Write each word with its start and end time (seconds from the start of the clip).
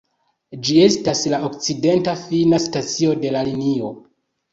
Ĝi 0.67 0.77
estas 0.85 1.19
la 1.33 1.39
okcidenta 1.49 2.15
fina 2.21 2.59
stacio 2.65 3.13
de 3.27 3.35
la 3.37 3.45
linio. 3.51 3.93